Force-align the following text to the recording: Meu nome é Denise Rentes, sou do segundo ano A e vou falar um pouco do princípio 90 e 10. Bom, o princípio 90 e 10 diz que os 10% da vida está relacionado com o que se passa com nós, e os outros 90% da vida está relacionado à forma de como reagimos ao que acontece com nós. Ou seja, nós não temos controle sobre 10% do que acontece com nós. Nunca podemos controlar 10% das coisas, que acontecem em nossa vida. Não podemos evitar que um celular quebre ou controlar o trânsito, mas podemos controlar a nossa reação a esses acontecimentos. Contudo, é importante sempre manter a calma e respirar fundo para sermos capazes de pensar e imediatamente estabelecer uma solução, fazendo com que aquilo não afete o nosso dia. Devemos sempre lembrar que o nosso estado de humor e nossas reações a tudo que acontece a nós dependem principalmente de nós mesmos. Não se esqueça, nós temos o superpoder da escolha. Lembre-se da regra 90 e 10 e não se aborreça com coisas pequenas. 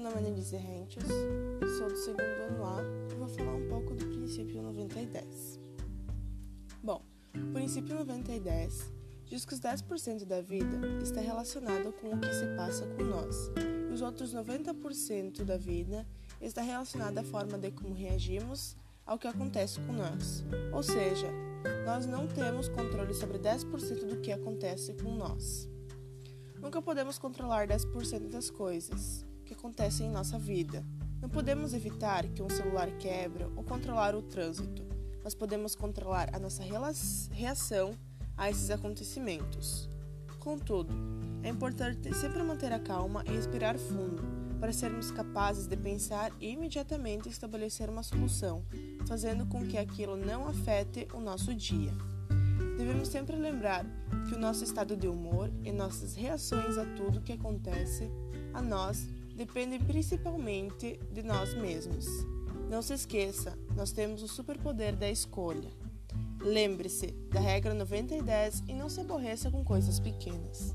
Meu 0.00 0.08
nome 0.08 0.22
é 0.22 0.30
Denise 0.30 0.56
Rentes, 0.56 1.04
sou 1.76 1.88
do 1.88 1.94
segundo 1.94 2.22
ano 2.22 2.64
A 2.64 2.80
e 3.12 3.14
vou 3.16 3.28
falar 3.28 3.52
um 3.52 3.68
pouco 3.68 3.94
do 3.94 4.06
princípio 4.06 4.62
90 4.62 4.98
e 4.98 5.04
10. 5.04 5.60
Bom, 6.82 7.02
o 7.34 7.52
princípio 7.52 7.94
90 7.94 8.32
e 8.32 8.40
10 8.40 8.92
diz 9.26 9.44
que 9.44 9.52
os 9.52 9.60
10% 9.60 10.24
da 10.24 10.40
vida 10.40 10.78
está 11.02 11.20
relacionado 11.20 11.92
com 11.92 12.14
o 12.14 12.18
que 12.18 12.32
se 12.32 12.46
passa 12.56 12.86
com 12.86 13.04
nós, 13.04 13.50
e 13.90 13.92
os 13.92 14.00
outros 14.00 14.34
90% 14.34 15.44
da 15.44 15.58
vida 15.58 16.06
está 16.40 16.62
relacionado 16.62 17.18
à 17.18 17.22
forma 17.22 17.58
de 17.58 17.70
como 17.70 17.92
reagimos 17.92 18.78
ao 19.04 19.18
que 19.18 19.28
acontece 19.28 19.80
com 19.80 19.92
nós. 19.92 20.42
Ou 20.72 20.82
seja, 20.82 21.28
nós 21.84 22.06
não 22.06 22.26
temos 22.26 22.70
controle 22.70 23.12
sobre 23.12 23.38
10% 23.38 24.06
do 24.06 24.18
que 24.22 24.32
acontece 24.32 24.94
com 24.94 25.14
nós. 25.14 25.68
Nunca 26.58 26.80
podemos 26.80 27.18
controlar 27.18 27.68
10% 27.68 28.30
das 28.30 28.48
coisas, 28.48 29.26
que 29.50 29.54
acontecem 29.54 30.06
em 30.06 30.10
nossa 30.10 30.38
vida. 30.38 30.84
Não 31.20 31.28
podemos 31.28 31.74
evitar 31.74 32.24
que 32.28 32.40
um 32.40 32.48
celular 32.48 32.88
quebre 32.98 33.44
ou 33.56 33.64
controlar 33.64 34.14
o 34.14 34.22
trânsito, 34.22 34.86
mas 35.24 35.34
podemos 35.34 35.74
controlar 35.74 36.30
a 36.32 36.38
nossa 36.38 36.62
reação 37.32 37.92
a 38.36 38.48
esses 38.48 38.70
acontecimentos. 38.70 39.88
Contudo, 40.38 40.94
é 41.42 41.48
importante 41.48 42.14
sempre 42.14 42.40
manter 42.44 42.72
a 42.72 42.78
calma 42.78 43.24
e 43.26 43.32
respirar 43.32 43.76
fundo 43.76 44.22
para 44.60 44.72
sermos 44.72 45.10
capazes 45.10 45.66
de 45.66 45.76
pensar 45.76 46.30
e 46.40 46.50
imediatamente 46.52 47.28
estabelecer 47.28 47.90
uma 47.90 48.04
solução, 48.04 48.64
fazendo 49.08 49.44
com 49.46 49.66
que 49.66 49.76
aquilo 49.76 50.16
não 50.16 50.46
afete 50.46 51.08
o 51.12 51.18
nosso 51.18 51.52
dia. 51.52 51.92
Devemos 52.78 53.08
sempre 53.08 53.34
lembrar 53.34 53.84
que 54.28 54.34
o 54.34 54.38
nosso 54.38 54.62
estado 54.62 54.96
de 54.96 55.08
humor 55.08 55.50
e 55.64 55.72
nossas 55.72 56.14
reações 56.14 56.78
a 56.78 56.84
tudo 56.94 57.20
que 57.20 57.32
acontece 57.32 58.08
a 58.54 58.62
nós 58.62 59.08
dependem 59.40 59.80
principalmente 59.80 61.00
de 61.10 61.22
nós 61.22 61.54
mesmos. 61.54 62.04
Não 62.68 62.82
se 62.82 62.92
esqueça, 62.92 63.58
nós 63.74 63.90
temos 63.90 64.22
o 64.22 64.28
superpoder 64.28 64.94
da 64.94 65.10
escolha. 65.10 65.70
Lembre-se 66.42 67.06
da 67.32 67.40
regra 67.40 67.72
90 67.72 68.16
e 68.16 68.22
10 68.22 68.64
e 68.68 68.74
não 68.74 68.90
se 68.90 69.00
aborreça 69.00 69.50
com 69.50 69.64
coisas 69.64 69.98
pequenas. 69.98 70.74